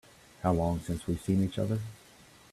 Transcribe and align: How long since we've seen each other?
How 0.41 0.51
long 0.51 0.79
since 0.79 1.05
we've 1.05 1.21
seen 1.21 1.43
each 1.43 1.59
other? 1.59 1.77